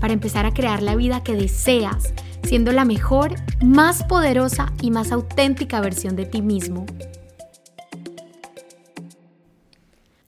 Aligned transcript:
para 0.00 0.12
empezar 0.12 0.46
a 0.46 0.52
crear 0.52 0.82
la 0.82 0.96
vida 0.96 1.22
que 1.22 1.34
deseas, 1.34 2.12
siendo 2.42 2.72
la 2.72 2.84
mejor, 2.84 3.34
más 3.64 4.04
poderosa 4.04 4.72
y 4.82 4.90
más 4.90 5.12
auténtica 5.12 5.80
versión 5.80 6.16
de 6.16 6.26
ti 6.26 6.42
mismo. 6.42 6.86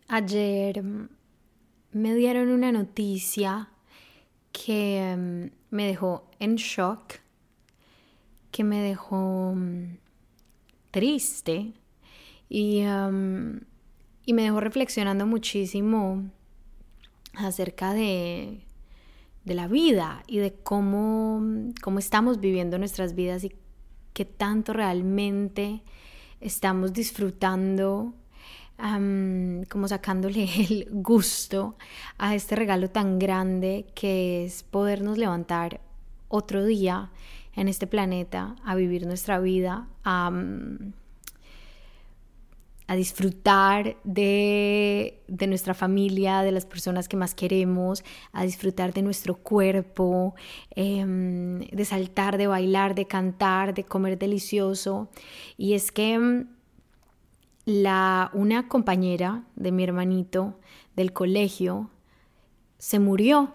Ayer 0.09 0.83
mm, 0.83 1.09
me 1.93 2.15
dieron 2.15 2.49
una 2.49 2.73
noticia 2.73 3.69
que 4.53 5.15
mm, 5.17 5.75
me 5.75 5.87
dejó 5.87 6.29
en 6.39 6.57
shock, 6.57 7.15
que 8.51 8.65
me 8.65 8.81
dejó 8.81 9.53
mm, 9.55 9.99
triste 10.91 11.73
y, 12.49 12.81
y 12.81 14.33
me 14.33 14.43
dejó 14.43 14.61
reflexionando 14.61 15.27
muchísimo 15.27 16.25
acerca 17.35 17.93
de 17.93 18.65
de 19.49 19.55
la 19.55 19.67
vida 19.67 20.23
y 20.27 20.39
de 20.39 20.53
cómo, 20.53 21.43
cómo 21.83 21.99
estamos 21.99 22.39
viviendo 22.39 22.79
nuestras 22.79 23.15
vidas 23.15 23.43
y 23.43 23.53
qué 24.13 24.25
tanto 24.25 24.73
realmente 24.73 25.83
estamos 26.41 26.93
disfrutando, 26.93 28.15
como 28.77 29.89
sacándole 29.89 30.45
el 30.69 30.89
gusto 30.91 31.77
a 32.19 32.35
este 32.35 32.55
regalo 32.55 32.91
tan 32.91 33.19
grande 33.19 33.87
que 33.95 34.45
es 34.45 34.63
podernos 34.63 35.19
levantar 35.19 35.81
otro 36.29 36.65
día 36.65 37.11
en 37.57 37.67
este 37.67 37.89
planeta 37.89 38.55
a 38.65 38.77
vivir 38.77 39.07
nuestra 39.07 39.41
vida, 39.41 39.89
a 42.89 42.97
disfrutar 42.97 43.97
de, 44.03 45.23
nuestra 45.47 45.75
familia, 45.75 46.43
de 46.43 46.51
las 46.51 46.67
personas 46.67 47.07
que 47.07 47.17
más 47.17 47.37
queremos, 47.37 48.03
a 48.33 48.43
disfrutar 48.43 48.93
de 48.93 49.03
nuestro 49.03 49.37
cuerpo, 49.37 50.35
em, 50.75 51.61
de 51.61 51.85
saltar, 51.85 52.37
de 52.37 52.49
bailar, 52.49 52.97
de 52.97 53.07
cantar, 53.07 53.75
de 53.75 53.85
comer 53.85 54.19
delicioso. 54.19 55.09
Y 55.57 55.75
es 55.75 55.93
que 55.93 56.15
em, 56.15 56.49
la, 57.65 58.31
una 58.35 58.67
compañera 58.67 59.45
de 59.55 59.71
mi 59.71 59.85
hermanito 59.85 60.59
del 60.97 61.13
colegio 61.13 61.91
se 62.79 62.99
murió 62.99 63.55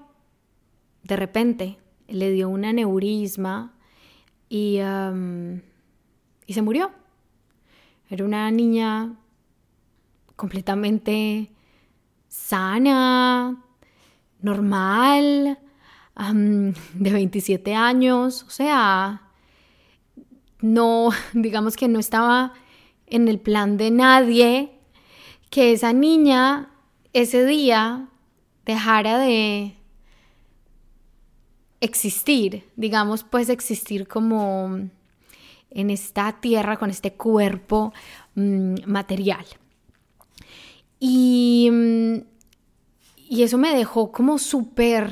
de 1.03 1.17
repente, 1.17 1.77
le 2.07 2.31
dio 2.31 2.49
un 2.49 2.65
aneurisma 2.65 3.73
y, 4.49 4.77
em, 4.77 5.61
y 6.47 6.53
se 6.53 6.61
murió. 6.61 6.91
Era 8.09 8.25
una 8.25 8.49
niña 8.51 9.15
completamente 10.35 11.51
sana, 12.27 13.63
normal, 14.41 15.59
de 16.15 17.11
27 17.11 17.75
años, 17.75 18.43
o 18.43 18.49
sea, 18.49 19.29
no, 20.61 21.09
digamos 21.33 21.75
que 21.75 21.87
no 21.87 21.99
estaba 21.99 22.53
en 23.07 23.27
el 23.27 23.39
plan 23.39 23.77
de 23.77 23.91
nadie 23.91 24.79
que 25.49 25.71
esa 25.71 25.93
niña 25.93 26.69
ese 27.13 27.45
día 27.45 28.09
dejara 28.65 29.19
de 29.19 29.75
existir, 31.79 32.69
digamos, 32.75 33.23
pues 33.23 33.49
existir 33.49 34.07
como 34.07 34.89
en 35.69 35.89
esta 35.89 36.39
tierra 36.39 36.77
con 36.77 36.89
este 36.89 37.13
cuerpo 37.13 37.93
mm, 38.35 38.75
material. 38.87 39.45
Y, 41.05 41.69
mm, 41.69 42.15
y 43.27 43.43
eso 43.43 43.57
me 43.57 43.75
dejó 43.75 44.13
como 44.13 44.39
súper, 44.39 45.11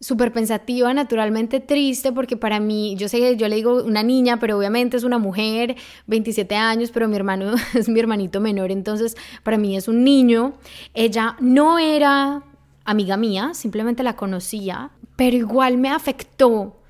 súper 0.00 0.32
pensativa, 0.32 0.92
naturalmente 0.92 1.60
triste, 1.60 2.10
porque 2.10 2.36
para 2.36 2.58
mí, 2.58 2.96
yo 2.98 3.08
sé 3.08 3.20
que 3.20 3.36
yo 3.36 3.46
le 3.46 3.54
digo 3.54 3.84
una 3.84 4.02
niña, 4.02 4.40
pero 4.40 4.58
obviamente 4.58 4.96
es 4.96 5.04
una 5.04 5.18
mujer, 5.18 5.76
27 6.08 6.56
años, 6.56 6.90
pero 6.90 7.06
mi 7.06 7.14
hermano 7.14 7.54
es 7.74 7.88
mi 7.88 8.00
hermanito 8.00 8.40
menor, 8.40 8.72
entonces 8.72 9.16
para 9.44 9.56
mí 9.56 9.76
es 9.76 9.86
un 9.86 10.02
niño. 10.02 10.54
Ella 10.94 11.36
no 11.38 11.78
era 11.78 12.42
amiga 12.84 13.16
mía, 13.16 13.52
simplemente 13.54 14.02
la 14.02 14.16
conocía, 14.16 14.90
pero 15.14 15.36
igual 15.36 15.76
me 15.76 15.90
afectó, 15.90 16.80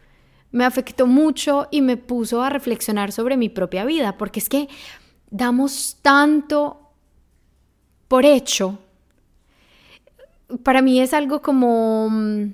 me 0.51 0.65
afectó 0.65 1.07
mucho 1.07 1.69
y 1.71 1.83
me 1.83 1.99
puso 1.99 2.43
a 2.43 2.49
reflexionar 2.49 3.13
sobre 3.13 3.37
mi 3.37 3.51
propia 3.51 3.85
vida, 3.85 4.17
porque 4.17 4.41
es 4.41 4.49
que 4.49 4.71
damos 5.29 5.99
tanto 6.01 6.84
por 8.15 8.25
hecho, 8.25 8.79
para 10.63 10.83
mí 10.83 11.01
es 11.01 11.13
algo 11.13 11.43
como 11.43 12.09
mm, 12.09 12.53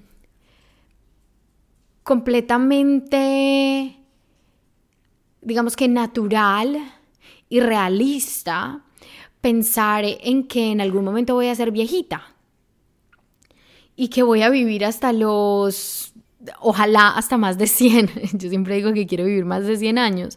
completamente, 2.03 3.95
digamos 5.43 5.77
que 5.77 5.87
natural 5.87 6.79
y 7.51 7.61
realista 7.61 8.81
pensar 9.43 10.07
en 10.07 10.49
que 10.49 10.73
en 10.73 10.81
algún 10.81 11.05
momento 11.05 11.35
voy 11.35 11.49
a 11.49 11.55
ser 11.55 11.73
viejita 11.73 12.35
y 13.97 14.09
que 14.09 14.23
voy 14.23 14.41
a 14.41 14.49
vivir 14.49 14.87
hasta 14.87 15.13
los, 15.13 16.15
ojalá 16.61 17.11
hasta 17.11 17.37
más 17.37 17.59
de 17.59 17.67
100. 17.67 18.11
Yo 18.33 18.49
siempre 18.49 18.77
digo 18.77 18.95
que 18.95 19.07
quiero 19.07 19.27
vivir 19.27 19.45
más 19.45 19.67
de 19.67 19.77
100 19.77 19.99
años. 19.99 20.37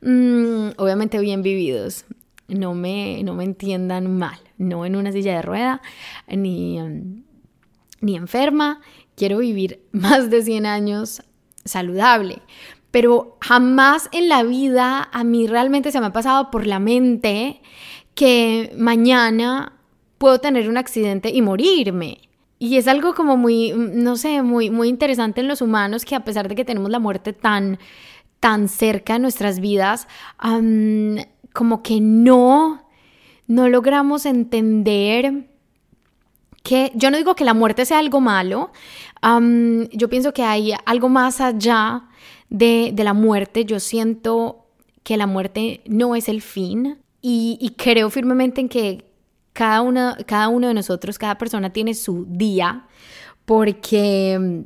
Mm, 0.00 0.74
obviamente 0.76 1.18
bien 1.18 1.42
vividos 1.42 2.04
no 2.50 2.74
me, 2.74 3.22
no 3.22 3.34
me 3.34 3.44
entiendan 3.44 4.18
mal, 4.18 4.38
no 4.60 4.86
en 4.86 4.94
una 4.94 5.10
silla 5.10 5.36
de 5.36 5.42
rueda, 5.42 5.82
ni, 6.28 6.78
em, 6.78 7.24
ni 8.00 8.14
enferma, 8.14 8.80
quiero 9.16 9.38
vivir 9.38 9.82
más 9.92 10.30
de 10.30 10.42
100 10.42 10.66
años 10.66 11.22
saludable. 11.64 12.42
Pero 12.90 13.36
jamás 13.40 14.08
en 14.12 14.28
la 14.28 14.42
vida 14.42 15.08
a 15.12 15.24
mí 15.24 15.46
realmente 15.46 15.92
se 15.92 16.00
me 16.00 16.06
ha 16.06 16.12
pasado 16.12 16.50
por 16.50 16.66
la 16.66 16.78
mente 16.78 17.62
que 18.14 18.72
mañana 18.76 19.74
puedo 20.18 20.40
tener 20.40 20.68
un 20.68 20.76
accidente 20.76 21.30
y 21.30 21.40
morirme. 21.40 22.28
Y 22.58 22.76
es 22.76 22.88
algo 22.88 23.14
como 23.14 23.36
muy, 23.38 23.72
no 23.72 24.16
sé, 24.16 24.42
muy, 24.42 24.68
muy 24.68 24.88
interesante 24.88 25.40
en 25.40 25.48
los 25.48 25.62
humanos 25.62 26.04
que 26.04 26.14
a 26.14 26.24
pesar 26.24 26.48
de 26.48 26.54
que 26.54 26.64
tenemos 26.64 26.90
la 26.90 26.98
muerte 26.98 27.32
tan, 27.32 27.78
tan 28.40 28.68
cerca 28.68 29.16
en 29.16 29.22
nuestras 29.22 29.60
vidas, 29.60 30.08
como 31.54 31.82
que 31.82 32.00
no, 32.00 32.89
no 33.50 33.68
logramos 33.68 34.26
entender 34.26 35.48
que, 36.62 36.92
yo 36.94 37.10
no 37.10 37.16
digo 37.16 37.34
que 37.34 37.44
la 37.44 37.52
muerte 37.52 37.84
sea 37.84 37.98
algo 37.98 38.20
malo, 38.20 38.70
yo 39.90 40.08
pienso 40.08 40.32
que 40.32 40.44
hay 40.44 40.72
algo 40.86 41.08
más 41.08 41.40
allá 41.40 42.04
de, 42.48 42.94
la 42.96 43.12
muerte, 43.12 43.64
yo 43.64 43.80
siento 43.80 44.66
que 45.02 45.16
la 45.16 45.26
muerte 45.26 45.82
no 45.86 46.14
es 46.14 46.28
el 46.28 46.42
fin 46.42 46.98
y, 47.20 47.74
creo 47.76 48.08
firmemente 48.08 48.60
en 48.60 48.68
que 48.68 49.10
cada, 49.52 49.80
una, 49.80 50.16
cada 50.26 50.46
uno 50.48 50.68
de 50.68 50.74
nosotros, 50.74 51.18
cada 51.18 51.36
persona 51.36 51.72
tiene 51.72 51.94
su 51.94 52.26
día, 52.28 52.86
porque 53.46 54.64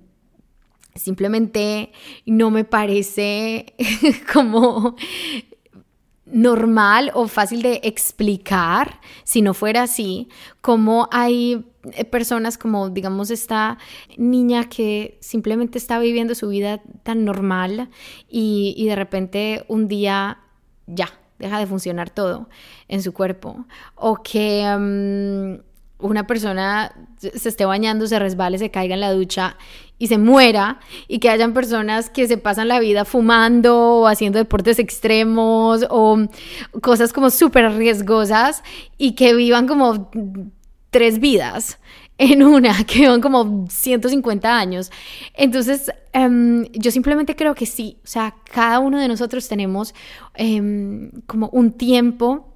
simplemente 0.95 1.91
no 2.27 2.51
me 2.51 2.65
parece 2.65 3.77
como 4.35 4.95
normal 6.27 7.11
o 7.15 7.29
fácil 7.29 7.63
de 7.63 7.81
explicar 7.83 9.01
si 9.25 9.43
no 9.43 9.53
fuera 9.53 9.83
así, 9.83 10.29
como 10.61 11.09
hay 11.13 11.67
eh, 11.93 12.05
personas 12.05 12.57
como 12.57 12.89
digamos 12.89 13.31
esta 13.31 13.79
niña 14.17 14.69
que 14.69 15.19
simplemente 15.21 15.77
está 15.77 15.99
viviendo 15.99 16.35
su 16.35 16.49
vida 16.49 16.81
tan 17.03 17.25
normal 17.25 17.91
y, 18.29 18.87
de 18.87 18.97
repente 18.97 19.65
un 19.69 19.89
día 19.89 20.39
ya 20.87 21.09
deja 21.39 21.59
de 21.59 21.67
funcionar 21.67 22.11
todo 22.11 22.49
en 22.89 23.03
su 23.03 23.13
cuerpo. 23.13 23.67
O 23.95 24.23
que 24.23 24.65
mm, 24.65 26.05
una 26.05 26.27
persona 26.27 26.95
se 27.19 27.49
esté 27.49 27.65
bañando, 27.65 28.07
se 28.07 28.19
resbale, 28.19 28.59
se 28.59 28.71
caiga 28.71 28.95
en 28.95 29.01
la 29.01 29.13
ducha 29.13 29.57
y 29.99 30.09
se 30.09 30.19
muera 30.19 30.81
y 31.09 31.19
que 31.19 31.31
hayan 31.31 31.53
personas 31.53 32.11
que 32.11 32.27
se 32.27 32.37
pasan 32.37 32.69
la 32.69 32.81
vida 32.81 33.05
fumando 33.05 34.01
o 34.01 34.07
haciendo 34.07 34.39
deportes 34.39 34.79
extremos 34.79 35.87
o 35.91 36.19
cosas 36.81 37.13
como 37.13 37.31
súper 37.31 37.73
riesgosas 37.73 38.63
y 38.99 39.13
que 39.13 39.35
vivan 39.35 39.67
como 39.67 40.11
tres 40.91 41.19
vidas. 41.21 41.79
en 42.17 42.45
una 42.45 42.85
que 42.87 43.09
van 43.09 43.21
como 43.21 43.67
150 43.69 44.57
años. 44.57 44.91
Entonces, 45.35 45.91
em, 46.13 46.65
yo 46.73 46.93
simplemente 46.93 47.35
creo 47.35 47.55
que 47.57 47.67
sí, 47.67 47.99
o 48.05 48.07
sea, 48.07 48.37
cada 48.53 48.79
uno 48.79 49.01
de 49.01 49.09
nosotros 49.09 49.49
tenemos 49.49 49.95
em, 50.35 51.11
como 51.27 51.49
un 51.49 51.73
tiempo 51.73 52.55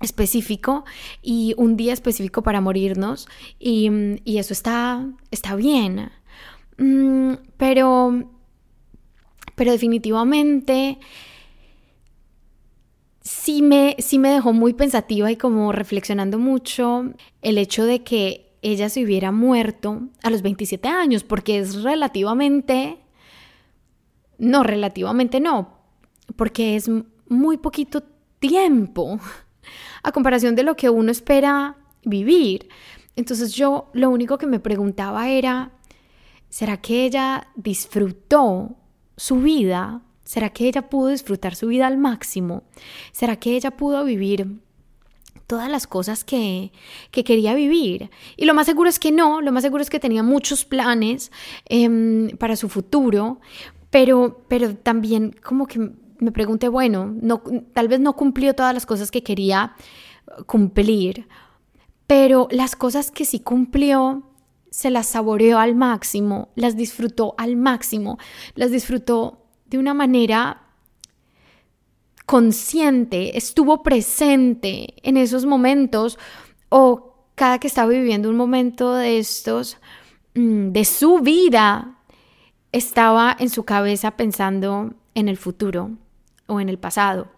específico 0.00 0.84
y 1.22 1.54
un 1.58 1.76
día 1.76 1.92
específico 1.92 2.42
para 2.42 2.60
morirnos 2.60 3.28
y, 3.58 3.90
eso 4.24 4.52
está, 4.52 5.06
está 5.30 5.54
bien. 5.56 6.10
Mm, 6.80 7.34
pero, 7.58 8.24
pero 9.54 9.70
definitivamente 9.70 10.98
sí 13.20 13.60
me, 13.60 13.96
sí 13.98 14.18
me 14.18 14.30
dejó 14.30 14.54
muy 14.54 14.72
pensativa 14.72 15.30
y 15.30 15.36
como 15.36 15.72
reflexionando 15.72 16.38
mucho 16.38 17.12
el 17.42 17.58
hecho 17.58 17.84
de 17.84 18.02
que 18.02 18.56
ella 18.62 18.88
se 18.88 19.04
hubiera 19.04 19.30
muerto 19.30 20.08
a 20.22 20.30
los 20.30 20.40
27 20.40 20.88
años, 20.88 21.22
porque 21.22 21.58
es 21.58 21.82
relativamente, 21.82 22.98
no, 24.38 24.62
relativamente 24.62 25.38
no, 25.38 25.76
porque 26.34 26.76
es 26.76 26.90
muy 27.28 27.58
poquito 27.58 28.02
tiempo 28.38 29.20
a 30.02 30.12
comparación 30.12 30.56
de 30.56 30.62
lo 30.62 30.76
que 30.76 30.88
uno 30.88 31.10
espera 31.10 31.76
vivir. 32.04 32.70
Entonces 33.16 33.52
yo 33.52 33.90
lo 33.92 34.08
único 34.08 34.38
que 34.38 34.46
me 34.46 34.60
preguntaba 34.60 35.28
era, 35.28 35.72
¿será 36.50 36.76
que 36.76 37.06
ella 37.06 37.48
disfrutó 37.56 38.76
su 39.16 39.36
vida? 39.36 40.02
¿Será 40.24 40.50
que 40.50 40.68
ella 40.68 40.88
pudo 40.88 41.08
disfrutar 41.08 41.54
su 41.54 41.68
vida 41.68 41.86
al 41.86 41.96
máximo? 41.96 42.64
¿Será 43.12 43.36
que 43.36 43.56
ella 43.56 43.70
pudo 43.70 44.04
vivir 44.04 44.60
todas 45.46 45.70
las 45.70 45.86
cosas 45.86 46.22
que, 46.22 46.72
quería 47.10 47.54
vivir? 47.54 48.10
Y 48.36 48.44
lo 48.44 48.54
más 48.54 48.66
seguro 48.66 48.88
es 48.88 48.98
que 48.98 49.12
no, 49.12 49.40
lo 49.40 49.52
más 49.52 49.62
seguro 49.62 49.82
es 49.82 49.90
que 49.90 49.98
tenía 49.98 50.22
muchos 50.22 50.64
planes 50.64 51.32
em, 51.64 52.36
para 52.36 52.56
su 52.56 52.68
futuro, 52.68 53.40
pero, 53.90 54.44
pero 54.48 54.76
también 54.76 55.34
como 55.42 55.66
que 55.66 55.90
me 56.18 56.32
pregunté, 56.32 56.68
bueno, 56.68 57.14
no, 57.20 57.42
tal 57.72 57.88
vez 57.88 57.98
no 57.98 58.14
cumplió 58.14 58.54
todas 58.54 58.74
las 58.74 58.86
cosas 58.86 59.10
que 59.10 59.22
quería 59.22 59.74
cumplir, 60.46 61.26
pero 62.06 62.48
las 62.50 62.76
cosas 62.76 63.10
que 63.10 63.24
sí 63.24 63.40
cumplió 63.40 64.29
se 64.70 64.90
las 64.90 65.06
saboreó 65.06 65.58
al 65.58 65.74
máximo, 65.74 66.48
las 66.54 66.76
disfrutó 66.76 67.34
al 67.38 67.56
máximo, 67.56 68.18
las 68.54 68.70
disfrutó 68.70 69.46
de 69.66 69.78
una 69.78 69.94
manera 69.94 70.62
consciente, 72.26 73.36
estuvo 73.36 73.82
presente 73.82 74.94
en 75.02 75.16
esos 75.16 75.46
momentos 75.46 76.18
o 76.68 77.26
cada 77.34 77.58
que 77.58 77.66
estaba 77.66 77.88
viviendo 77.88 78.30
un 78.30 78.36
momento 78.36 78.94
de 78.94 79.18
estos, 79.18 79.78
mm, 80.34 80.70
de 80.70 80.84
su 80.84 81.18
vida, 81.18 81.98
estaba 82.72 83.36
en 83.38 83.50
su 83.50 83.64
cabeza 83.64 84.12
pensando 84.12 84.94
en 85.14 85.28
el 85.28 85.36
futuro 85.36 85.90
o 86.46 86.60
en 86.60 86.68
el 86.68 86.78
pasado. 86.78 87.28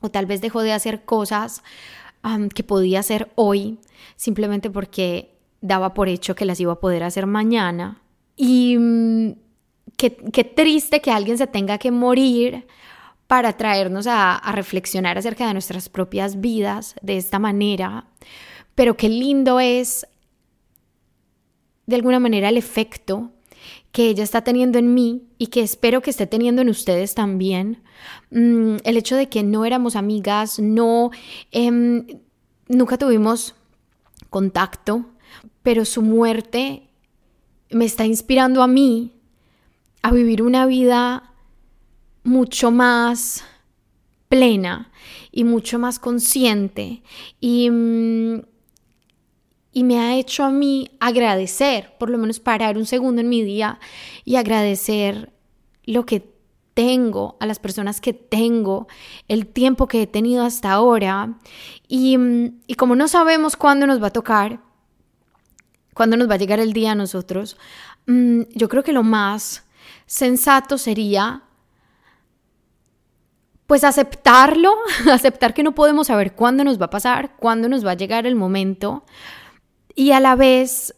O 0.00 0.10
tal 0.10 0.26
vez 0.26 0.40
dejó 0.40 0.60
de 0.62 0.72
hacer 0.72 1.04
cosas 1.04 1.62
que 2.54 2.62
podía 2.62 3.00
hacer 3.00 3.30
hoy 3.36 3.78
simplemente 4.16 4.68
porque 4.68 5.37
daba 5.60 5.94
por 5.94 6.08
hecho 6.08 6.34
que 6.34 6.44
las 6.44 6.60
iba 6.60 6.72
a 6.72 6.80
poder 6.80 7.02
hacer 7.02 7.26
mañana. 7.26 8.02
Y 8.36 8.76
mm, 8.78 9.32
qué, 9.96 10.10
triste 10.44 11.00
que 11.00 11.10
alguien 11.10 11.38
se 11.38 11.46
tenga 11.46 11.78
que 11.78 11.90
morir 11.90 12.66
para 13.26 13.56
traernos 13.56 14.06
a, 14.06 14.36
a, 14.36 14.52
reflexionar 14.52 15.18
acerca 15.18 15.46
de 15.46 15.52
nuestras 15.52 15.88
propias 15.88 16.40
vidas 16.40 16.94
de 17.02 17.16
esta 17.16 17.38
manera. 17.38 18.06
Pero 18.74 18.96
qué 18.96 19.08
lindo 19.08 19.60
es, 19.60 20.06
de 21.86 21.96
alguna 21.96 22.20
manera, 22.20 22.48
el 22.48 22.56
efecto 22.56 23.32
que 23.92 24.08
ella 24.08 24.22
está 24.22 24.42
teniendo 24.42 24.78
en 24.78 24.94
mí 24.94 25.28
y 25.38 25.48
que 25.48 25.62
espero 25.62 26.02
que 26.02 26.10
esté 26.10 26.26
teniendo 26.26 26.62
en 26.62 26.68
ustedes 26.68 27.14
también. 27.14 27.82
Mm, 28.30 28.76
el 28.84 28.96
hecho 28.96 29.16
de 29.16 29.28
que 29.28 29.42
no 29.42 29.64
éramos 29.64 29.96
amigas, 29.96 30.58
no, 30.58 31.10
em, 31.50 32.06
nunca 32.68 32.98
tuvimos 32.98 33.54
contacto, 34.30 35.06
pero 35.62 35.84
su 35.84 36.02
muerte 36.02 36.88
me 37.70 37.84
está 37.84 38.04
inspirando 38.04 38.62
a 38.62 38.66
mí 38.66 39.12
a 40.02 40.10
vivir 40.10 40.42
una 40.42 40.66
vida 40.66 41.34
mucho 42.24 42.70
más 42.70 43.44
plena 44.28 44.90
y 45.32 45.44
mucho 45.44 45.78
más 45.78 45.98
consciente 45.98 47.02
y, 47.40 47.70
mm, 47.70 48.42
y 49.72 49.84
me 49.84 49.98
ha 49.98 50.16
hecho 50.16 50.44
a 50.44 50.50
mí 50.50 50.90
agradecer, 51.00 51.94
por 51.98 52.10
lo 52.10 52.18
menos 52.18 52.40
parar 52.40 52.76
un 52.76 52.86
segundo 52.86 53.20
en 53.20 53.28
mi 53.28 53.42
día 53.42 53.78
y 54.24 54.36
agradecer 54.36 55.32
lo 55.84 56.04
que 56.04 56.38
tengo, 56.74 57.36
a 57.40 57.46
las 57.46 57.58
personas 57.58 58.00
que 58.00 58.12
tengo, 58.12 58.86
el 59.26 59.48
tiempo 59.48 59.88
que 59.88 60.02
he 60.02 60.06
tenido 60.06 60.44
hasta 60.44 60.70
ahora. 60.70 61.36
Y, 61.88 62.16
y 62.68 62.74
como 62.74 62.94
no 62.94 63.08
sabemos 63.08 63.56
cuándo 63.56 63.84
nos 63.86 64.00
va 64.00 64.08
a 64.08 64.12
tocar, 64.12 64.60
cuándo 65.98 66.16
nos 66.16 66.30
va 66.30 66.34
a 66.34 66.38
llegar 66.38 66.60
el 66.60 66.72
día 66.72 66.92
a 66.92 66.94
nosotros, 66.94 67.56
mm, 68.06 68.42
yo 68.54 68.68
creo 68.68 68.84
que 68.84 68.92
lo 68.92 69.02
más 69.02 69.64
sensato 70.06 70.78
sería 70.78 71.42
pues 73.66 73.82
aceptarlo, 73.82 74.76
aceptar 75.12 75.54
que 75.54 75.64
no 75.64 75.74
podemos 75.74 76.06
saber 76.06 76.36
cuándo 76.36 76.62
nos 76.62 76.80
va 76.80 76.86
a 76.86 76.90
pasar, 76.90 77.34
cuándo 77.34 77.68
nos 77.68 77.84
va 77.84 77.90
a 77.90 77.96
llegar 77.96 78.28
el 78.28 78.36
momento 78.36 79.04
y 79.96 80.12
a 80.12 80.20
la 80.20 80.36
vez 80.36 80.94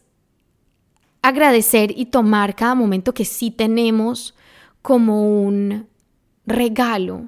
agradecer 1.23 1.91
y 1.97 2.05
tomar 2.05 2.55
cada 2.55 2.75
momento 2.75 3.15
que 3.15 3.25
sí 3.25 3.49
tenemos 3.49 4.35
como 4.83 5.41
un 5.41 5.87
regalo, 6.45 7.25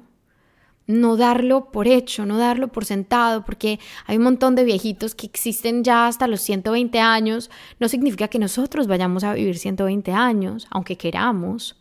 no 0.86 1.16
darlo 1.16 1.70
por 1.70 1.88
hecho, 1.88 2.26
no 2.26 2.38
darlo 2.38 2.68
por 2.68 2.84
sentado, 2.84 3.44
porque 3.44 3.80
hay 4.06 4.16
un 4.16 4.24
montón 4.24 4.54
de 4.54 4.64
viejitos 4.64 5.14
que 5.14 5.26
existen 5.26 5.84
ya 5.84 6.06
hasta 6.06 6.26
los 6.26 6.40
120 6.42 6.98
años, 7.00 7.50
no 7.80 7.88
significa 7.88 8.28
que 8.28 8.38
nosotros 8.38 8.86
vayamos 8.86 9.24
a 9.24 9.34
vivir 9.34 9.58
120 9.58 10.12
años, 10.12 10.66
aunque 10.70 10.96
queramos. 10.96 11.76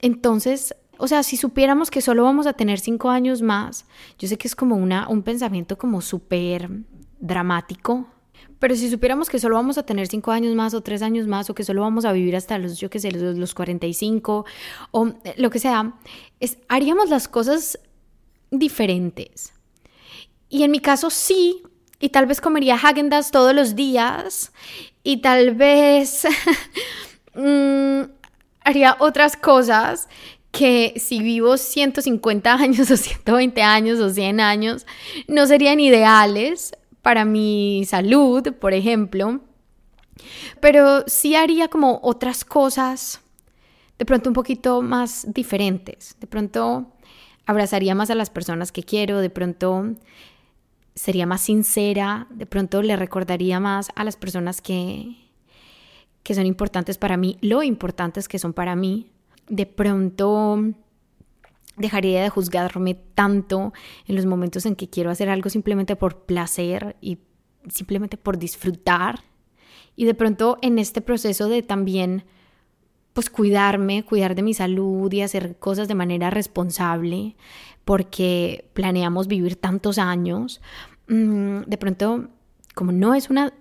Entonces, 0.00 0.74
o 0.98 1.08
sea, 1.08 1.22
si 1.22 1.36
supiéramos 1.36 1.90
que 1.90 2.00
solo 2.00 2.24
vamos 2.24 2.46
a 2.46 2.52
tener 2.52 2.78
5 2.78 3.10
años 3.10 3.42
más, 3.42 3.86
yo 4.18 4.28
sé 4.28 4.36
que 4.36 4.48
es 4.48 4.54
como 4.54 4.76
una, 4.76 5.08
un 5.08 5.22
pensamiento 5.22 5.78
como 5.78 6.00
súper 6.00 6.68
dramático, 7.20 8.06
pero 8.58 8.76
si 8.76 8.88
supiéramos 8.90 9.28
que 9.28 9.38
solo 9.38 9.56
vamos 9.56 9.76
a 9.76 9.82
tener 9.82 10.06
cinco 10.06 10.30
años 10.30 10.54
más 10.54 10.72
o 10.72 10.80
tres 10.80 11.02
años 11.02 11.26
más 11.26 11.50
o 11.50 11.54
que 11.54 11.64
solo 11.64 11.82
vamos 11.82 12.06
a 12.06 12.12
vivir 12.12 12.34
hasta 12.34 12.56
los, 12.56 12.78
yo 12.78 12.88
qué 12.88 12.98
sé, 12.98 13.12
los, 13.12 13.36
los 13.36 13.54
45 13.54 14.46
o 14.90 15.12
lo 15.36 15.50
que 15.50 15.58
sea, 15.58 15.94
es, 16.40 16.56
haríamos 16.68 17.10
las 17.10 17.28
cosas 17.28 17.78
diferentes. 18.58 19.52
Y 20.48 20.62
en 20.62 20.70
mi 20.70 20.80
caso 20.80 21.10
sí, 21.10 21.62
y 22.00 22.10
tal 22.10 22.26
vez 22.26 22.40
comería 22.40 22.76
Häagen-Dazs 22.76 23.30
todos 23.30 23.54
los 23.54 23.74
días 23.74 24.52
y 25.02 25.18
tal 25.18 25.54
vez 25.54 26.26
mm, 27.34 28.02
haría 28.60 28.96
otras 28.98 29.36
cosas 29.36 30.08
que 30.50 30.94
si 30.96 31.20
vivo 31.20 31.56
150 31.56 32.52
años 32.60 32.90
o 32.90 32.96
120 32.96 33.62
años 33.62 34.00
o 34.00 34.10
100 34.10 34.40
años 34.40 34.86
no 35.28 35.46
serían 35.46 35.80
ideales 35.80 36.72
para 37.02 37.24
mi 37.24 37.84
salud, 37.86 38.54
por 38.60 38.72
ejemplo, 38.72 39.40
pero 40.60 41.04
sí 41.06 41.34
haría 41.34 41.68
como 41.68 42.00
otras 42.02 42.44
cosas 42.44 43.20
de 43.98 44.04
pronto 44.04 44.30
un 44.30 44.34
poquito 44.34 44.82
más 44.82 45.26
diferentes. 45.32 46.16
De 46.20 46.26
pronto 46.26 46.92
abrazaría 47.46 47.94
más 47.94 48.10
a 48.10 48.14
las 48.14 48.30
personas 48.30 48.72
que 48.72 48.82
quiero, 48.82 49.20
de 49.20 49.30
pronto 49.30 49.94
sería 50.94 51.26
más 51.26 51.42
sincera, 51.42 52.26
de 52.30 52.46
pronto 52.46 52.82
le 52.82 52.96
recordaría 52.96 53.60
más 53.60 53.88
a 53.96 54.04
las 54.04 54.16
personas 54.16 54.60
que, 54.60 55.16
que 56.22 56.34
son 56.34 56.46
importantes 56.46 56.98
para 56.98 57.16
mí, 57.16 57.36
lo 57.40 57.62
importantes 57.62 58.28
que 58.28 58.38
son 58.38 58.52
para 58.52 58.76
mí. 58.76 59.10
De 59.48 59.66
pronto 59.66 60.58
dejaría 61.76 62.22
de 62.22 62.28
juzgarme 62.28 62.94
tanto 62.94 63.72
en 64.06 64.16
los 64.16 64.26
momentos 64.26 64.64
en 64.66 64.76
que 64.76 64.88
quiero 64.88 65.10
hacer 65.10 65.28
algo 65.28 65.50
simplemente 65.50 65.96
por 65.96 66.24
placer 66.24 66.96
y 67.00 67.18
simplemente 67.68 68.16
por 68.16 68.38
disfrutar. 68.38 69.20
Y 69.96 70.06
de 70.06 70.14
pronto 70.14 70.58
en 70.62 70.78
este 70.78 71.00
proceso 71.00 71.48
de 71.48 71.62
también 71.62 72.24
pues 73.14 73.30
cuidarme, 73.30 74.04
cuidar 74.04 74.34
de 74.34 74.42
mi 74.42 74.52
salud 74.52 75.10
y 75.12 75.22
hacer 75.22 75.56
cosas 75.58 75.88
de 75.88 75.94
manera 75.94 76.28
responsable, 76.30 77.36
porque 77.86 78.68
planeamos 78.74 79.26
vivir 79.28 79.56
tantos 79.56 79.98
años, 79.98 80.60
mm, 81.08 81.60
de 81.66 81.78
pronto 81.78 82.28
como 82.74 82.92
no 82.92 83.14
es 83.14 83.30
una 83.30 83.54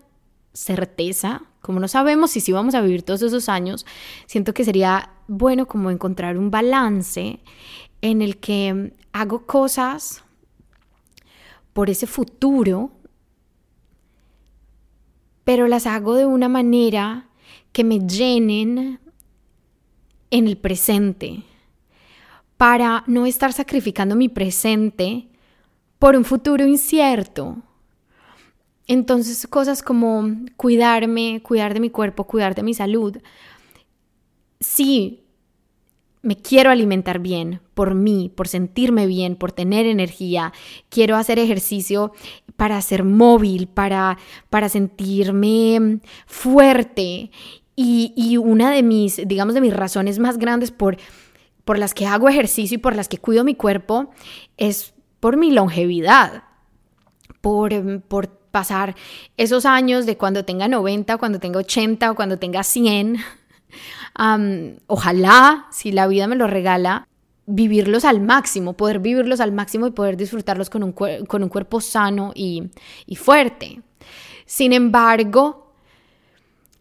certeza, 0.53 1.43
como 1.61 1.79
no 1.79 1.87
sabemos 1.87 2.31
si 2.31 2.41
sí 2.41 2.51
vamos 2.51 2.75
a 2.75 2.81
vivir 2.81 3.03
todos 3.03 3.21
esos 3.21 3.47
años, 3.47 3.85
siento 4.25 4.53
que 4.53 4.65
sería 4.65 5.11
bueno 5.27 5.67
como 5.67 5.89
encontrar 5.91 6.37
un 6.37 6.51
balance 6.51 7.39
en 8.01 8.21
el 8.21 8.37
que 8.37 8.93
hago 9.13 9.45
cosas 9.45 10.23
por 11.71 11.89
ese 11.89 12.07
futuro 12.07 12.91
pero 15.43 15.67
las 15.67 15.85
hago 15.85 16.15
de 16.15 16.25
una 16.25 16.49
manera 16.49 17.27
que 17.71 17.83
me 17.83 17.99
llenen 17.99 18.99
en 20.33 20.47
el 20.47 20.57
presente, 20.57 21.43
para 22.57 23.03
no 23.05 23.27
estar 23.27 23.53
sacrificando 23.53 24.15
mi 24.15 24.29
presente 24.29 25.27
por 25.99 26.15
un 26.15 26.25
futuro 26.25 26.65
incierto. 26.65 27.57
Entonces 28.87 29.45
cosas 29.45 29.83
como 29.83 30.27
cuidarme, 30.57 31.41
cuidar 31.43 31.75
de 31.75 31.79
mi 31.79 31.91
cuerpo, 31.91 32.23
cuidar 32.23 32.55
de 32.55 32.63
mi 32.63 32.73
salud. 32.73 33.15
Sí, 34.59 35.21
me 36.23 36.35
quiero 36.35 36.71
alimentar 36.71 37.19
bien 37.19 37.61
por 37.75 37.93
mí, 37.93 38.31
por 38.35 38.47
sentirme 38.47 39.05
bien, 39.05 39.35
por 39.35 39.51
tener 39.51 39.85
energía. 39.85 40.51
Quiero 40.89 41.15
hacer 41.15 41.37
ejercicio 41.37 42.11
para 42.57 42.81
ser 42.81 43.03
móvil, 43.03 43.67
para, 43.67 44.17
para 44.49 44.67
sentirme 44.67 45.99
fuerte. 46.25 47.29
Y, 47.75 48.37
una 48.37 48.71
de 48.71 48.83
mis, 48.83 49.21
digamos, 49.27 49.55
de 49.55 49.61
mis 49.61 49.73
razones 49.73 50.19
más 50.19 50.37
grandes 50.37 50.71
por, 50.71 50.97
por 51.65 51.79
las 51.79 51.93
que 51.93 52.05
hago 52.05 52.29
ejercicio 52.29 52.75
y 52.75 52.79
por 52.79 52.95
las 52.95 53.07
que 53.07 53.17
cuido 53.17 53.43
mi 53.43 53.55
cuerpo 53.55 54.11
es 54.57 54.93
por 55.19 55.37
mi 55.37 55.51
longevidad, 55.51 56.43
por, 57.41 58.01
por 58.01 58.29
pasar 58.51 58.95
esos 59.37 59.65
años 59.65 60.05
de 60.05 60.17
cuando 60.17 60.45
tenga 60.45 60.67
90, 60.67 61.17
cuando 61.17 61.39
tenga 61.39 61.59
80 61.59 62.11
o 62.11 62.15
cuando 62.15 62.37
tenga 62.37 62.63
100 62.63 63.17
ojalá, 64.87 65.67
si 65.71 65.91
la 65.91 66.07
vida 66.07 66.27
me 66.27 66.35
lo 66.35 66.47
regala, 66.47 67.07
vivirlos 67.45 68.05
al 68.05 68.21
máximo, 68.21 68.73
poder 68.73 68.99
vivirlos 68.99 69.39
al 69.39 69.51
máximo 69.51 69.87
y 69.87 69.91
poder 69.91 70.17
disfrutarlos 70.17 70.69
con 70.69 70.83
un, 70.83 70.93
con 70.93 71.43
un 71.43 71.49
cuerpo 71.49 71.81
sano 71.81 72.31
y, 72.35 72.69
y 73.05 73.15
fuerte. 73.15 73.81
Sin 74.45 74.73
embargo, 74.73 75.62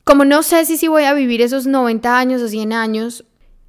como 0.04 0.24
no 0.24 0.42
sé 0.42 0.64
si, 0.64 0.88
voy 0.88 1.04
a 1.04 1.14
vivir 1.14 1.42
esos 1.42 1.66
90 1.66 2.18
años 2.18 2.42
o 2.42 2.48
100 2.48 2.72
años, 2.72 3.24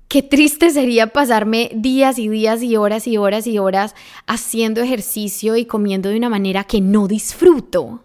qué 0.08 0.22
triste 0.22 0.70
sería 0.70 1.08
pasarme 1.08 1.72
días 1.74 2.20
y 2.20 2.30
días 2.30 2.62
y 2.63 2.75
horas 2.75 3.08
y 3.08 3.18
horas 3.18 3.48
y 3.48 3.58
horas 3.60 3.96
haciendo 4.28 4.82
ejercicio 4.82 5.56
y 5.56 5.66
comiendo 5.66 6.10
de 6.10 6.18
una 6.18 6.30
manera 6.30 6.63
que 6.63 6.82
no 6.82 7.08
disfruto, 7.08 8.04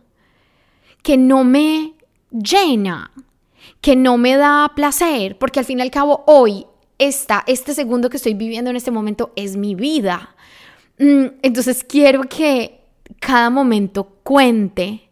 que 1.03 1.17
no 1.17 1.45
me 1.45 1.95
llena 2.31 3.11
que 3.81 3.97
no 3.97 4.19
me 4.19 4.37
da 4.37 4.73
placer, 4.75 5.39
porque 5.39 5.61
al 5.61 5.67
fin 5.67 5.79
y 5.79 5.83
al 5.83 5.91
cabo 5.91 6.25
hoy, 6.27 6.67
esta, 6.99 7.45
este 7.47 7.75
segundo 7.75 8.11
que 8.11 8.17
estoy 8.17 8.35
viviendo 8.35 8.71
en 8.71 8.77
este 8.77 8.91
momento 8.91 9.33
es 9.37 9.57
mi 9.57 9.75
vida. 9.75 10.35
Mm, 10.99 11.27
entonces 11.43 11.85
quiero 11.85 12.23
que 12.23 12.81
cada 13.21 13.51
momento 13.51 14.05
cuente. 14.23 15.08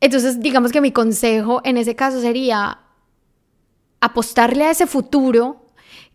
Entonces, 0.00 0.40
digamos 0.40 0.72
que 0.72 0.80
mi 0.80 0.92
consejo 0.92 1.60
en 1.64 1.76
ese 1.76 1.96
caso 1.96 2.20
sería 2.20 2.80
apostarle 4.00 4.64
a 4.64 4.70
ese 4.70 4.86
futuro 4.86 5.66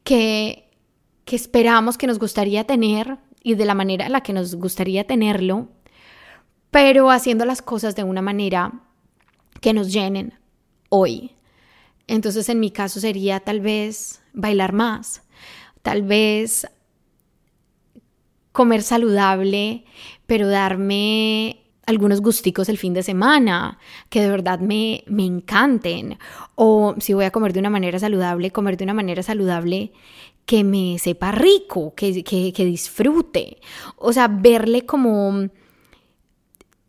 que, 0.04 0.72
que 1.26 1.36
esperamos, 1.36 1.98
que 1.98 2.08
nos 2.08 2.20
gustaría 2.20 2.66
tener 2.66 3.18
y 3.44 3.56
de 3.56 3.66
la 3.66 3.76
manera 3.76 4.06
en 4.06 4.14
la 4.14 4.22
que 4.22 4.34
nos 4.34 4.56
gustaría 4.56 5.06
tenerlo, 5.06 5.68
pero 6.72 7.12
haciendo 7.12 7.46
las 7.46 7.62
cosas 7.62 7.96
de 7.96 8.04
una 8.04 8.22
manera 8.22 8.72
que 9.60 9.74
nos 9.74 9.92
llenen, 9.92 10.40
hoy. 10.90 11.36
Entonces 12.08 12.50
en 12.50 12.60
mi 12.60 12.72
caso 12.72 13.00
sería 13.00 13.40
tal 13.42 13.60
vez 13.60 14.22
bailar 14.34 14.74
más, 14.74 15.24
tal 15.82 16.04
vez 16.04 16.68
comer 18.52 18.84
saludable, 18.84 19.86
pero 20.26 20.48
darme 20.48 21.63
algunos 21.86 22.22
gusticos 22.22 22.70
el 22.70 22.78
fin 22.78 22.94
de 22.94 23.04
semana 23.04 23.78
que 24.10 24.22
de 24.22 24.30
verdad 24.30 24.60
me, 24.60 25.04
me 25.08 25.26
encanten. 25.26 26.18
O 26.56 26.96
si 27.00 27.14
voy 27.14 27.26
a 27.26 27.32
comer 27.32 27.54
de 27.54 27.60
una 27.60 27.70
manera 27.70 28.00
saludable, 28.00 28.52
comer 28.52 28.78
de 28.78 28.84
una 28.86 28.94
manera 28.94 29.24
saludable 29.24 29.92
que 30.46 30.64
me 30.64 30.98
sepa 31.00 31.32
rico, 31.32 31.94
que, 31.96 32.24
que, 32.24 32.52
que 32.54 32.66
disfrute. 32.66 33.60
O 33.98 34.12
sea, 34.14 34.28
verle 34.28 34.86
como, 34.86 35.50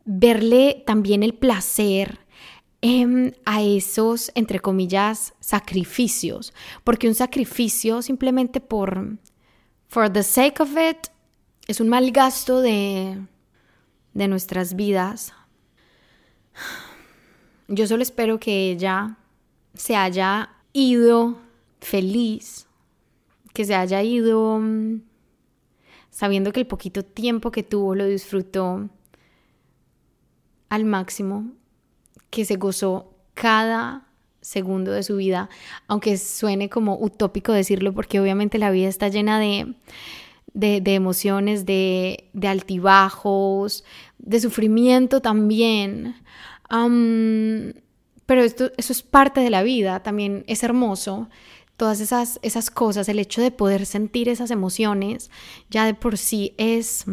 verle 0.05 0.83
también 0.87 1.23
el 1.23 1.35
placer 1.35 2.25
Em, 2.87 3.33
a 3.47 3.63
esos, 3.63 4.31
entre 4.35 4.61
comillas, 4.61 5.33
sacrificios, 5.41 6.53
porque 6.85 7.09
un 7.09 7.15
sacrificio 7.15 8.03
simplemente 8.03 8.61
por, 8.61 9.17
for 9.89 10.13
the 10.13 10.23
sake 10.23 10.61
of 10.61 10.69
it, 10.73 11.07
es 11.67 11.81
un 11.81 11.89
mal 11.89 12.11
gasto 12.11 12.61
de, 12.61 13.17
de 14.15 14.29
nuestras 14.29 14.75
vidas. 14.75 15.35
Yo 17.69 17.87
solo 17.87 18.03
espero 18.03 18.39
que 18.39 18.71
ella 18.71 19.19
se 19.75 19.97
haya 19.97 20.51
ido 20.73 21.39
feliz, 21.81 22.67
que 23.53 23.65
se 23.65 23.75
haya 23.75 24.03
ido 24.03 24.59
mm, 24.61 25.03
sabiendo 26.11 26.53
que 26.53 26.61
el 26.61 26.67
poquito 26.67 27.05
tiempo 27.05 27.51
que 27.51 27.63
tuvo 27.63 27.95
lo 27.95 28.07
disfrutó 28.07 28.89
al 30.69 30.85
máximo 30.85 31.53
que 32.31 32.45
se 32.45 32.57
gozó 32.57 33.15
cada 33.35 34.07
segundo 34.41 34.93
de 34.93 35.03
su 35.03 35.17
vida, 35.17 35.49
aunque 35.87 36.19
suene 36.19 36.69
como 36.69 36.99
utópico 36.99 37.53
decirlo, 37.53 37.95
porque 37.95 38.21
obviamente 38.21 38.59
la 38.59 38.71
vida 38.71 38.89
está 38.89 39.09
llena 39.09 39.39
de, 39.39 39.75
de, 40.55 40.95
emociones, 40.95 41.67
de, 41.67 42.31
de, 42.33 42.49
altibajos, 42.49 43.85
de 44.19 44.41
sufrimiento 44.41 45.21
también. 45.21 46.17
pero 48.27 48.43
esto, 48.43 48.73
eso 48.77 48.93
es 48.93 49.03
parte 49.03 49.41
de 49.41 49.51
la 49.51 49.63
vida, 49.63 50.03
también 50.03 50.45
es 50.47 50.63
hermoso. 50.63 51.29
Todas 51.77 52.01
esas, 52.01 52.39
esas 52.43 52.71
cosas, 52.71 53.09
el 53.09 53.19
hecho 53.19 53.43
de 53.43 53.51
poder 53.51 53.85
sentir 53.85 54.29
esas 54.29 54.53
emociones, 54.53 55.31
ya 55.71 55.85
de 55.85 55.95
por 55.95 56.17
sí 56.17 56.55
es, 56.57 57.05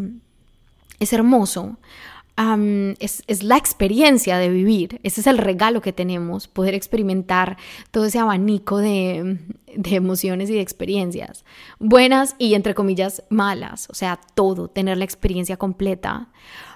es 0.99 1.13
hermoso 1.13 1.77
es, 2.37 3.43
la 3.43 3.57
experiencia 3.57 4.37
de 4.37 4.49
vivir, 4.49 4.99
ese 5.03 5.21
es 5.21 5.27
el 5.27 5.37
regalo 5.37 5.81
que 5.81 5.93
tenemos, 5.93 6.47
poder 6.47 6.73
experimentar 6.73 7.57
todo 7.91 8.05
ese 8.05 8.19
abanico 8.19 8.77
de, 8.77 9.37
emociones 9.85 10.49
y 10.49 10.53
de 10.53 10.61
experiencias, 10.61 11.45
buenas 11.79 12.35
y 12.37 12.53
entre 12.55 12.73
comillas 12.73 13.23
malas, 13.29 13.87
o 13.89 13.93
sea, 13.93 14.19
todo, 14.33 14.67
tener 14.69 14.97
la 14.97 15.05
experiencia 15.05 15.57
completa. 15.57 16.29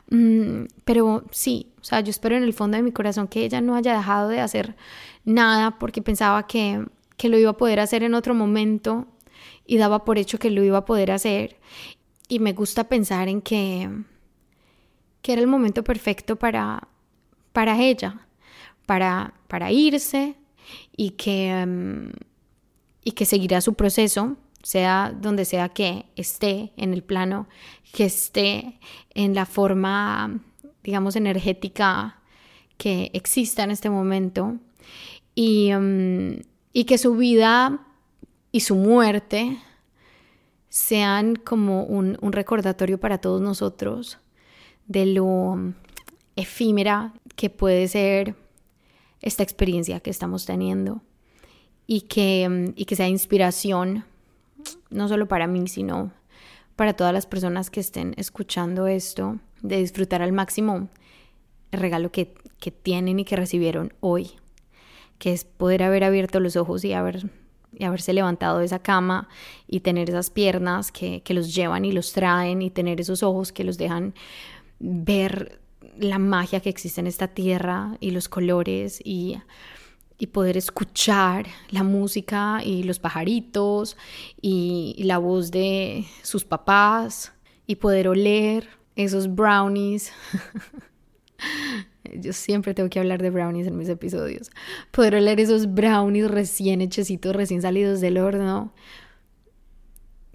Mm, 0.10 0.66
pero 0.84 1.24
sí, 1.32 1.72
o 1.82 1.84
sea, 1.84 2.02
yo 2.02 2.12
espero 2.12 2.38
en 2.38 2.44
el 2.44 2.54
fondo 2.54 2.78
de 2.78 2.84
mi 2.84 2.92
corazón 2.92 3.28
que 3.28 3.44
ella 3.44 3.60
no 3.62 3.76
haya 3.76 3.98
dejado 3.98 4.30
de 4.30 4.40
hacer 4.40 4.76
nada 5.24 5.80
porque 5.80 6.04
pensaba 6.04 6.46
que, 6.46 6.86
que 7.18 7.30
lo 7.30 7.40
iba 7.40 7.52
a 7.52 7.58
poder 7.58 7.80
hacer 7.80 8.04
en 8.04 8.14
otro 8.14 8.36
momento 8.36 9.08
y 9.66 9.78
daba 9.78 10.06
por 10.06 10.20
hecho 10.20 10.38
que 10.38 10.52
lo 10.52 10.64
iba 10.64 10.80
a 10.80 10.86
poder 10.86 11.12
hacer. 11.12 11.58
Y 12.28 12.40
me 12.40 12.54
gusta 12.54 12.86
pensar 12.86 13.28
en 13.30 13.42
que 13.42 13.90
que 15.26 15.34
era 15.34 15.42
el 15.42 15.48
momento 15.48 15.84
perfecto 15.84 16.36
para, 16.36 16.88
para 17.52 17.82
ella, 17.82 18.28
para, 18.86 19.34
para 19.48 19.72
irse 19.72 20.36
y 20.96 21.12
que, 21.12 21.66
mm, 21.66 22.12
y 23.04 23.12
que 23.14 23.26
seguirá 23.26 23.60
su 23.60 23.74
proceso, 23.74 24.38
sea 24.62 25.12
donde 25.20 25.46
sea 25.46 25.70
que 25.70 26.06
esté 26.16 26.74
en 26.78 26.94
el 26.94 27.02
plano, 27.02 27.48
que 27.92 28.06
esté 28.06 28.80
en 29.16 29.34
la 29.34 29.48
forma, 29.48 30.42
digamos, 30.84 31.16
energética 31.16 32.22
que 32.78 33.10
exista 33.16 33.64
en 33.64 33.72
este 33.72 33.90
momento 33.90 34.58
y, 35.34 35.72
mm, 35.74 36.42
y 36.72 36.84
que 36.84 37.00
su 37.00 37.16
vida 37.16 37.84
y 38.52 38.60
su 38.60 38.76
muerte 38.76 39.58
sean 40.70 41.36
como 41.36 41.84
un 41.84 42.32
recordatorio 42.32 43.00
para 43.00 43.18
todos 43.18 43.42
nosotros 43.42 44.20
de 44.88 45.06
lo 45.06 45.74
efímera 46.36 47.14
que 47.36 47.50
puede 47.50 47.88
ser 47.88 48.36
esta 49.22 49.44
experiencia 49.44 50.00
que 50.00 50.10
estamos 50.10 50.46
teniendo 50.46 51.02
y 51.88 52.02
que, 52.02 52.74
y 52.76 52.86
que 52.86 52.96
sea 52.96 53.08
inspiración, 53.08 54.06
no 54.90 55.08
solo 55.08 55.28
para 55.28 55.48
mí, 55.48 55.68
sino 55.68 56.12
para 56.76 56.94
todas 56.94 57.14
las 57.14 57.26
personas 57.26 57.70
que 57.70 57.80
estén 57.80 58.14
escuchando 58.18 58.88
esto, 58.88 59.40
de 59.62 59.78
disfrutar 59.78 60.22
al 60.22 60.34
máximo 60.34 60.90
el 61.72 61.80
regalo 61.80 62.12
que, 62.12 62.34
que 62.60 62.72
tienen 62.72 63.20
y 63.20 63.26
que 63.26 63.36
recibieron 63.36 63.94
hoy, 64.00 64.32
que 65.18 65.34
es 65.34 65.44
poder 65.44 65.84
haber 65.84 66.04
abierto 66.04 66.40
los 66.40 66.56
ojos 66.56 66.84
y 66.84 66.94
haber 66.94 67.30
y 67.78 67.84
haberse 67.84 68.14
levantado 68.14 68.60
de 68.60 68.66
esa 68.66 68.80
cama 68.80 69.28
y 69.68 69.82
tener 69.82 70.10
esas 70.10 70.30
piernas 70.30 70.94
que, 70.94 71.22
que, 71.24 71.34
los 71.34 71.54
llevan 71.54 71.84
y 71.84 71.92
los 71.92 72.14
traen 72.14 72.62
y 72.62 72.70
tener 72.70 73.02
esos 73.02 73.22
ojos 73.22 73.52
que 73.52 73.66
los 73.66 73.78
dejan 73.78 74.14
ver 74.80 75.60
la 75.98 76.20
magia 76.20 76.60
que 76.60 76.70
existe 76.70 77.02
en 77.02 77.08
esta 77.08 77.28
tierra 77.30 77.98
y 78.00 78.12
los 78.12 78.30
colores 78.30 79.02
y, 79.04 79.38
poder 80.32 80.58
escuchar 80.58 81.46
la 81.70 81.84
música 81.84 82.62
y 82.64 82.84
los 82.84 83.00
pajaritos 83.00 83.96
y, 84.42 84.96
la 85.04 85.18
voz 85.18 85.52
de 85.52 86.06
sus 86.24 86.46
papás 86.46 87.32
y 87.68 87.76
poder 87.76 88.08
oler 88.08 88.68
esos 88.96 89.34
brownies 89.34 90.12
Yo 92.14 92.34
siempre 92.34 92.74
tengo 92.74 92.90
que 92.90 93.00
hablar 93.00 93.22
de 93.22 93.30
brownies 93.30 93.68
en 93.68 93.78
mis 93.78 93.90
episodios. 93.90 94.52
Poder 94.92 95.16
oler 95.16 95.40
esos 95.40 95.74
brownies 95.74 96.30
recién 96.30 96.82
hechecitos, 96.82 97.36
recién 97.36 97.62
salidos 97.62 98.02
del 98.02 98.18
horno. 98.18 98.74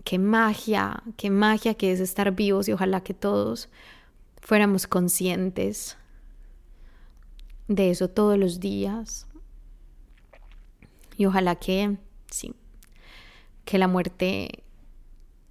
Qué 0.05 0.19
magia, 0.19 1.03
qué 1.17 1.31
magia 1.31 1.75
que 1.75 1.93
es 1.93 2.01
estar 2.01 2.35
vivos 2.35 2.69
y 2.69 2.73
ojalá 2.73 3.03
que 3.03 3.15
todos 3.15 3.69
fuéramos 4.41 4.87
conscientes 4.87 5.97
de 7.69 7.91
eso 7.91 8.09
todos 8.09 8.39
los 8.39 8.61
días. 8.61 9.27
Y 11.17 11.27
ojalá 11.27 11.57
que, 11.57 11.99
sí, 12.31 12.55
que 13.65 13.79
la 13.79 13.89
muerte 13.89 14.65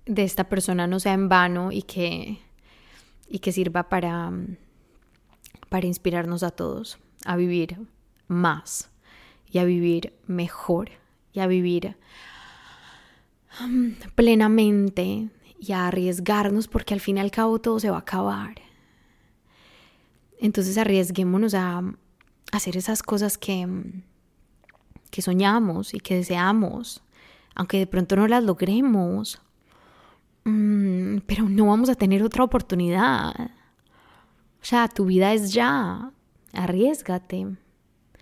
de 0.05 0.23
esta 0.23 0.49
persona 0.49 0.87
no 0.87 0.99
sea 0.99 1.13
en 1.13 1.29
vano 1.29 1.71
y 1.71 1.83
que, 1.83 2.39
y 3.29 3.39
que 3.39 3.51
sirva 3.51 3.89
para, 3.89 4.31
para 5.69 5.85
inspirarnos 5.87 6.43
a 6.43 6.51
todos 6.51 6.97
a 7.25 7.35
vivir 7.35 7.77
más 8.27 8.89
y 9.51 9.57
a 9.57 9.63
vivir 9.63 10.13
mejor 10.27 10.89
y 11.33 11.39
a 11.39 11.47
vivir 11.47 11.97
um, 13.61 13.93
plenamente 14.15 15.29
y 15.59 15.71
a 15.73 15.87
arriesgarnos 15.87 16.67
porque 16.67 16.93
al 16.93 16.99
fin 16.99 17.17
y 17.17 17.19
al 17.19 17.31
cabo 17.31 17.59
todo 17.59 17.79
se 17.79 17.89
va 17.89 17.97
a 17.97 18.01
acabar. 18.01 18.55
Entonces 20.39 20.77
arriesguémonos 20.77 21.53
a 21.53 21.83
hacer 22.51 22.77
esas 22.77 23.03
cosas 23.03 23.37
que, 23.37 23.67
que 25.11 25.21
soñamos 25.21 25.93
y 25.93 25.99
que 25.99 26.15
deseamos, 26.15 27.03
aunque 27.55 27.79
de 27.79 27.87
pronto 27.87 28.15
no 28.15 28.27
las 28.27 28.43
logremos. 28.43 29.41
Mm, 30.45 31.17
pero 31.25 31.47
no 31.49 31.67
vamos 31.67 31.89
a 31.89 31.95
tener 31.95 32.23
otra 32.23 32.43
oportunidad. 32.43 33.33
O 34.61 34.65
sea, 34.65 34.87
tu 34.87 35.05
vida 35.05 35.33
es 35.33 35.53
ya. 35.53 36.11
Arriesgate. 36.53 37.47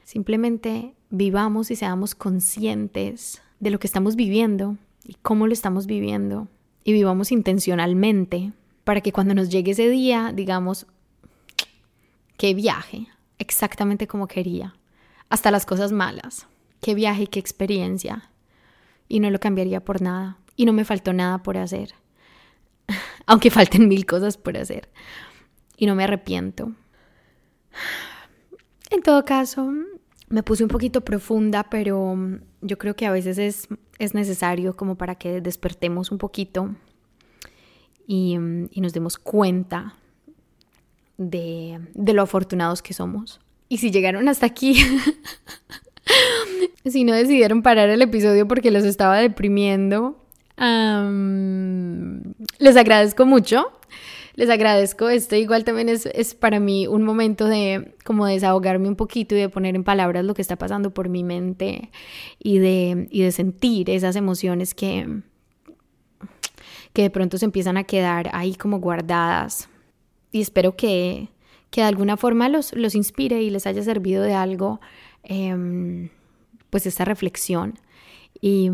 Simplemente 0.04 0.96
vivamos 1.10 1.72
y 1.72 1.76
seamos 1.76 2.16
conscientes 2.16 3.42
de 3.60 3.72
lo 3.72 3.80
que 3.80 3.88
estamos 3.88 4.16
viviendo 4.16 4.78
y 5.04 5.16
cómo 5.22 5.48
lo 5.48 5.54
estamos 5.54 5.86
viviendo. 5.86 6.48
Y 6.84 6.94
vivamos 6.94 7.32
intencionalmente 7.32 8.54
para 8.84 9.02
que 9.02 9.12
cuando 9.12 9.34
nos 9.34 9.50
llegue 9.50 9.72
ese 9.72 9.90
día 9.90 10.32
digamos, 10.34 10.88
qué 12.38 12.53
viaje, 12.53 13.08
exactamente 13.39 14.08
como 14.08 14.27
quería. 14.27 14.75
Hasta 15.29 15.51
las 15.51 15.65
cosas 15.65 15.91
malas. 15.91 16.48
Qué 16.82 16.96
viaje 16.96 17.24
y 17.24 17.27
qué 17.27 17.39
experiencia. 17.39 18.29
Y 19.10 19.20
no 19.20 19.29
lo 19.29 19.39
cambiaría 19.39 19.84
por 19.84 20.01
nada. 20.01 20.38
Y 20.56 20.65
no 20.65 20.74
me 20.74 20.86
faltó 20.86 21.13
nada 21.13 21.39
por 21.39 21.58
hacer. 21.58 21.94
Aunque 23.25 23.51
falten 23.51 23.88
mil 23.88 24.06
cosas 24.06 24.38
por 24.38 24.58
hacer. 24.58 24.89
Y 25.75 25.86
no 25.86 25.96
me 25.96 26.03
arrepiento. 26.03 26.72
En 28.89 29.01
todo 29.03 29.25
caso, 29.25 29.72
me 30.29 30.44
puse 30.44 30.63
un 30.63 30.70
poquito 30.70 31.01
profunda, 31.01 31.70
pero 31.70 32.15
yo 32.62 32.77
creo 32.77 32.96
que 32.96 33.06
a 33.06 33.12
veces 33.12 33.38
es, 33.38 33.67
es 34.00 34.13
necesario 34.13 34.75
como 34.75 34.96
para 34.96 35.15
que 35.15 35.41
despertemos 35.41 36.12
un 36.12 36.17
poquito 36.17 36.75
y 38.08 38.38
nos 38.38 38.94
demos 38.94 39.17
cuenta 39.17 39.96
de, 41.18 41.80
de 41.94 42.14
lo 42.14 42.22
afortunados 42.22 42.82
que 42.82 42.94
somos. 42.94 43.40
Y 43.70 43.78
si 43.78 43.92
llegaron 43.92 44.30
hasta 44.30 44.46
aquí, 44.46 44.76
si 46.86 47.04
no 47.04 47.14
decidieron 47.14 47.62
parar 47.62 47.90
el 47.90 48.02
episodio 48.02 48.48
porque 48.48 48.72
los 48.72 48.84
estaba 48.84 49.18
deprimiendo, 49.18 50.18
les 52.60 52.76
agradezco 52.76 53.26
mucho. 53.26 53.72
Les 54.36 54.52
agradezco. 54.52 55.10
Esto 55.10 55.36
igual 55.36 55.64
también 55.64 55.90
es, 55.90 56.06
es, 56.06 56.36
para 56.36 56.60
mí 56.60 56.86
un 56.86 57.04
momento 57.04 57.46
de 57.46 57.96
como 58.06 58.28
desahogarme 58.28 58.88
un 58.88 58.96
poquito 58.96 59.36
y 59.36 59.40
de 59.40 59.50
poner 59.50 59.76
en 59.76 59.84
palabras 59.84 60.24
lo 60.26 60.36
que 60.36 60.44
está 60.44 60.58
pasando 60.58 60.94
por 60.94 61.10
mi 61.10 61.24
mente 61.24 61.90
y 62.40 62.60
de, 62.60 63.08
y 63.10 63.24
de 63.24 63.32
sentir 63.32 63.90
esas 63.90 64.16
emociones 64.16 64.75
que, 64.75 65.22
que 66.94 67.01
de 67.01 67.10
pronto 67.10 67.40
se 67.40 67.46
empiezan 67.46 67.77
a 67.77 67.84
quedar 67.84 68.30
ahí 68.32 68.53
como 68.53 68.80
guardadas. 68.80 69.70
Y 70.38 70.42
espero 70.42 70.76
que, 70.76 71.30
que 71.70 71.82
de 71.82 71.88
alguna 71.88 72.18
forma 72.18 72.50
los, 72.50 72.74
los 72.74 72.96
inspire 72.96 73.42
y 73.42 73.50
les 73.50 73.66
haya 73.68 73.84
servido 73.84 74.24
de 74.24 74.34
algo 74.34 74.80
em, 75.24 76.10
pues 76.70 76.86
esta 76.86 77.06
reflexión. 77.06 77.80
Y 78.40 78.70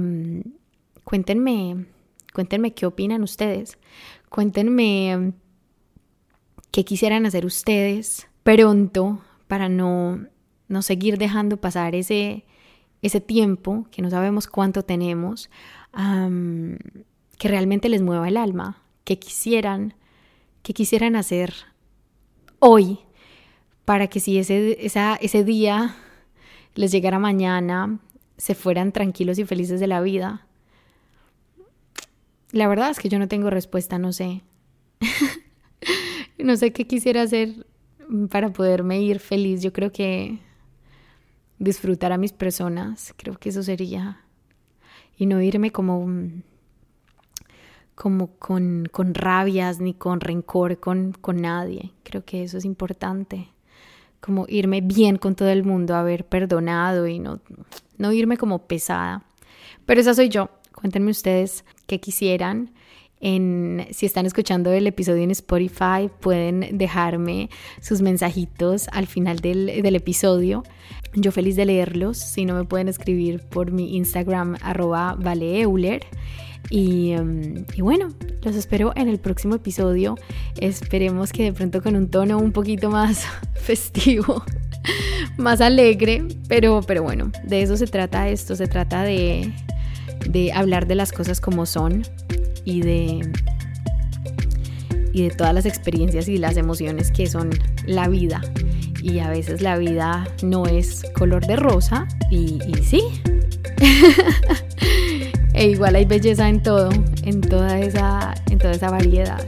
Cuéntenme, 1.03 1.85
cuéntenme 2.33 2.73
qué 2.73 2.85
opinan 2.85 3.23
ustedes. 3.23 3.77
Cuéntenme 4.29 5.33
qué 6.71 6.85
quisieran 6.85 7.25
hacer 7.25 7.45
ustedes 7.45 8.27
pronto 8.43 9.21
para 9.47 9.69
no, 9.69 10.25
no 10.67 10.81
seguir 10.81 11.17
dejando 11.17 11.57
pasar 11.57 11.93
ese, 11.93 12.45
ese 13.01 13.21
tiempo 13.21 13.85
que 13.91 14.01
no 14.01 14.09
sabemos 14.09 14.47
cuánto 14.47 14.83
tenemos, 14.83 15.49
que 15.93 17.47
realmente 17.47 17.89
les 17.89 18.01
mueva 18.01 18.27
el 18.27 18.37
alma, 18.37 18.81
que 19.03 19.19
quisieran, 19.19 19.93
que 20.63 20.73
quisieran 20.73 21.15
hacer 21.15 21.53
hoy 22.59 22.99
para 23.85 24.07
que 24.07 24.19
si 24.19 24.39
ese, 24.39 24.77
ese 24.83 25.43
día 25.43 25.95
les 26.75 26.91
llegara 26.91 27.19
mañana, 27.19 27.99
se 28.37 28.55
fueran 28.55 28.91
tranquilos 28.91 29.37
y 29.37 29.45
felices 29.45 29.79
de 29.79 29.87
la 29.87 30.01
vida. 30.01 30.47
La 32.51 32.67
verdad 32.67 32.91
es 32.91 32.99
que 32.99 33.09
yo 33.09 33.19
no 33.19 33.27
tengo 33.27 33.49
respuesta, 33.49 33.99
no 33.99 34.13
sé. 34.13 34.41
no 36.37 36.55
sé 36.55 36.71
qué 36.71 36.87
quisiera 36.87 37.23
hacer 37.23 37.67
para 38.29 38.51
poderme 38.53 39.01
ir 39.01 39.19
feliz. 39.19 39.61
Yo 39.61 39.73
creo 39.73 39.91
que 39.91 40.39
disfrutar 41.59 42.11
a 42.11 42.17
mis 42.17 42.31
personas, 42.31 43.13
creo 43.17 43.37
que 43.37 43.49
eso 43.49 43.63
sería. 43.63 44.21
Y 45.17 45.25
no 45.25 45.41
irme 45.41 45.71
como, 45.71 46.07
como 47.95 48.35
con, 48.37 48.87
con 48.91 49.13
rabias 49.13 49.79
ni 49.79 49.93
con 49.93 50.19
rencor 50.19 50.79
con, 50.79 51.13
con 51.13 51.41
nadie. 51.41 51.91
Creo 52.03 52.25
que 52.25 52.43
eso 52.43 52.57
es 52.57 52.65
importante. 52.65 53.49
Como 54.19 54.45
irme 54.47 54.81
bien 54.81 55.17
con 55.17 55.35
todo 55.35 55.49
el 55.49 55.63
mundo, 55.63 55.95
haber 55.95 56.25
perdonado 56.25 57.07
y 57.07 57.19
no, 57.19 57.39
no 57.97 58.11
irme 58.13 58.37
como 58.37 58.67
pesada. 58.67 59.23
Pero 59.85 60.01
esa 60.01 60.13
soy 60.13 60.29
yo. 60.29 60.49
Cuéntenme 60.73 61.11
ustedes 61.11 61.65
qué 61.87 61.99
quisieran. 61.99 62.71
En, 63.25 63.87
si 63.91 64.05
están 64.05 64.25
escuchando 64.25 64.73
el 64.73 64.85
episodio 64.85 65.23
en 65.23 65.31
Spotify, 65.31 66.09
pueden 66.19 66.77
dejarme 66.77 67.49
sus 67.79 68.01
mensajitos 68.01 68.89
al 68.91 69.07
final 69.07 69.39
del, 69.39 69.69
episodio. 69.95 70.63
Yo 71.13 71.31
feliz 71.31 71.55
de 71.55 71.65
leerlos. 71.65 72.17
Si 72.17 72.43
no, 72.43 72.53
me 72.53 72.65
pueden 72.65 72.89
escribir 72.89 73.39
por 73.39 73.71
mi 73.71 73.95
Instagram, 73.95 74.57
arroba 74.61 75.15
valeeuler. 75.17 76.05
Y, 76.69 77.15
um, 77.15 77.63
y, 77.73 77.81
bueno, 77.81 78.09
los 78.41 78.57
espero 78.57 78.91
en 78.97 79.07
el 79.07 79.19
próximo 79.19 79.55
episodio. 79.55 80.15
Esperemos 80.59 81.31
que 81.31 81.43
de 81.43 81.53
pronto 81.53 81.81
con 81.81 81.95
un 81.95 82.09
tono 82.09 82.37
un 82.39 82.51
poquito 82.51 82.89
más 82.89 83.25
festivo, 83.53 84.43
más 85.37 85.61
alegre. 85.61 86.25
Pero, 86.49 86.81
pero 86.85 87.03
bueno, 87.03 87.31
de 87.45 87.61
eso 87.61 87.77
se 87.77 87.87
trata 87.87 88.27
esto. 88.27 88.57
Se 88.57 88.67
trata 88.67 89.03
de 89.03 89.53
hablar 90.53 90.87
de 90.87 90.95
las 90.95 91.13
cosas 91.13 91.39
como 91.39 91.65
son 91.65 92.03
y 92.65 92.81
de, 92.81 93.31
y 95.11 95.23
de 95.23 95.29
todas 95.31 95.53
las 95.53 95.65
experiencias 95.65 96.27
y 96.27 96.37
las 96.37 96.57
emociones 96.57 97.11
que 97.11 97.27
son 97.27 97.49
la 97.85 98.07
vida. 98.07 98.41
Y 99.01 99.19
a 99.19 99.29
veces 99.29 99.61
la 99.61 99.77
vida 99.77 100.27
no 100.41 100.65
es 100.65 101.03
color 101.15 101.45
de 101.45 101.57
rosa 101.57 102.07
y, 102.31 102.59
sí. 102.83 103.03
e 105.53 105.67
igual 105.67 105.95
hay 105.95 106.05
belleza 106.05 106.47
en 106.47 106.63
todo, 106.63 106.89
en 107.23 107.41
toda, 107.41 107.79
esa, 107.79 108.33
en 108.49 108.57
toda 108.59 108.73
esa 108.73 108.89
variedad. 108.89 109.45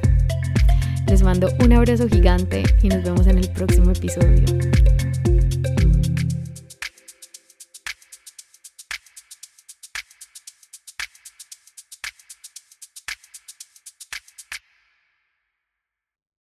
Les 1.07 1.21
mando 1.23 1.49
un 1.63 1.71
abrazo 1.71 2.07
gigante 2.09 2.63
y 2.81 2.89
nos 2.89 3.03
vemos 3.03 3.27
en 3.27 3.37
el 3.37 3.49
próximo 3.49 3.91
episodio. 3.91 4.45